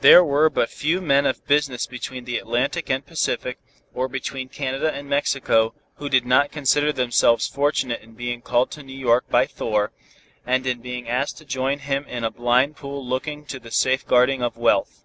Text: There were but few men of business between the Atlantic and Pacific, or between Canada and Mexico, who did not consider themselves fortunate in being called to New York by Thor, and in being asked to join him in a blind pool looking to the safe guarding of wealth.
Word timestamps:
There 0.00 0.24
were 0.24 0.48
but 0.48 0.70
few 0.70 1.02
men 1.02 1.26
of 1.26 1.46
business 1.46 1.84
between 1.86 2.24
the 2.24 2.38
Atlantic 2.38 2.88
and 2.88 3.04
Pacific, 3.04 3.58
or 3.92 4.08
between 4.08 4.48
Canada 4.48 4.90
and 4.90 5.06
Mexico, 5.06 5.74
who 5.96 6.08
did 6.08 6.24
not 6.24 6.50
consider 6.50 6.94
themselves 6.94 7.46
fortunate 7.46 8.00
in 8.00 8.14
being 8.14 8.40
called 8.40 8.70
to 8.70 8.82
New 8.82 8.96
York 8.96 9.28
by 9.28 9.44
Thor, 9.44 9.92
and 10.46 10.66
in 10.66 10.80
being 10.80 11.10
asked 11.10 11.36
to 11.36 11.44
join 11.44 11.80
him 11.80 12.06
in 12.06 12.24
a 12.24 12.30
blind 12.30 12.76
pool 12.76 13.04
looking 13.06 13.44
to 13.44 13.60
the 13.60 13.70
safe 13.70 14.06
guarding 14.06 14.42
of 14.42 14.56
wealth. 14.56 15.04